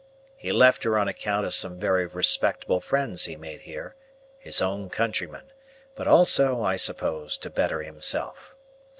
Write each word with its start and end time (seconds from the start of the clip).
He 0.35 0.51
left 0.51 0.83
her 0.83 0.97
on 0.97 1.07
account 1.07 1.45
of 1.45 1.53
some 1.53 1.77
very 1.79 2.07
respectable 2.07 2.81
friends 2.81 3.25
he 3.25 3.35
made 3.35 3.59
here, 3.59 3.93
his 4.39 4.59
own 4.59 4.89
countrymen, 4.89 5.51
but 5.93 6.07
also, 6.07 6.63
I 6.63 6.75
suppose, 6.77 7.37
to 7.37 7.51
better 7.51 7.83
himself. 7.83 8.55